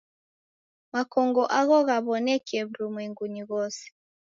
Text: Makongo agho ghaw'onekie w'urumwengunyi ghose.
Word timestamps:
Makongo 0.93 1.43
agho 1.59 1.77
ghaw'onekie 1.87 2.61
w'urumwengunyi 2.67 3.41
ghose. 3.49 3.85